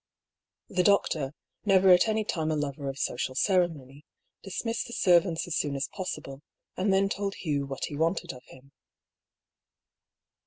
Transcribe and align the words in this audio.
The 0.67 0.81
doctor, 0.81 1.31
never 1.63 1.89
at 1.91 2.07
any 2.07 2.23
time 2.23 2.49
a 2.49 2.55
lover 2.55 2.89
of 2.89 2.97
social 2.97 3.35
cere 3.35 3.67
mony, 3.67 4.03
dismissed 4.41 4.87
the 4.87 4.93
servants 4.93 5.45
as 5.45 5.55
soon 5.55 5.75
as 5.75 5.89
possible, 5.93 6.41
and 6.75 6.91
then 6.91 7.07
told 7.07 7.35
Hugh 7.35 7.67
what 7.67 7.85
he 7.85 7.95
wanted 7.95 8.33
of 8.33 8.41
him. 8.45 8.71